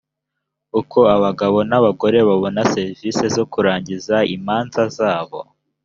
uko 0.79 0.99
abagabo 1.15 1.57
n’abagore 1.69 2.17
babona 2.27 2.61
serivisi 2.73 3.23
zo 3.35 3.43
kurangiza 3.51 4.15
imanza 4.35 4.81
zabo 4.97 5.39